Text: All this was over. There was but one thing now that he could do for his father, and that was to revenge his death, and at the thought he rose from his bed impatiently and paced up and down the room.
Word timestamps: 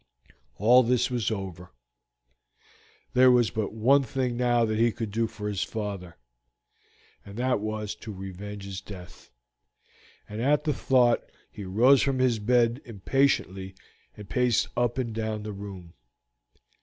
All 0.55 0.81
this 0.81 1.11
was 1.11 1.29
over. 1.29 1.69
There 3.13 3.29
was 3.29 3.51
but 3.51 3.71
one 3.71 4.01
thing 4.01 4.35
now 4.35 4.65
that 4.65 4.79
he 4.79 4.91
could 4.91 5.11
do 5.11 5.27
for 5.27 5.47
his 5.47 5.61
father, 5.63 6.17
and 7.23 7.37
that 7.37 7.59
was 7.59 7.93
to 7.97 8.11
revenge 8.11 8.65
his 8.65 8.81
death, 8.81 9.29
and 10.27 10.41
at 10.41 10.63
the 10.63 10.73
thought 10.73 11.29
he 11.51 11.65
rose 11.65 12.01
from 12.01 12.17
his 12.17 12.39
bed 12.39 12.81
impatiently 12.83 13.75
and 14.17 14.27
paced 14.27 14.69
up 14.75 14.97
and 14.97 15.13
down 15.13 15.43
the 15.43 15.53
room. 15.53 15.93